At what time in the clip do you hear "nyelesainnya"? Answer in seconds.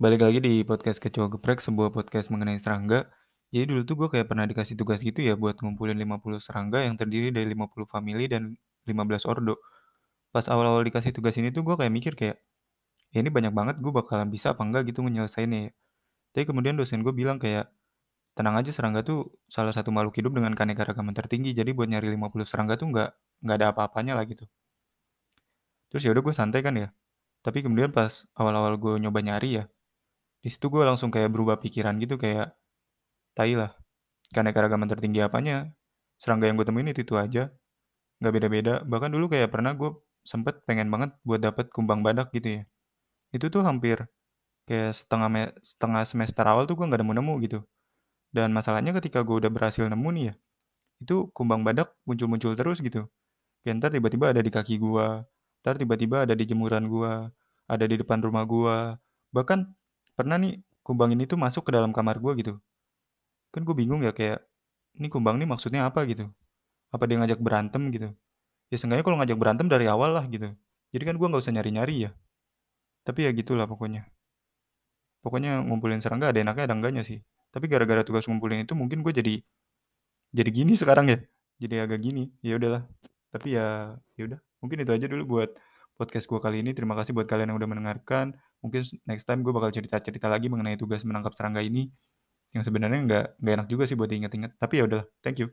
15.04-15.68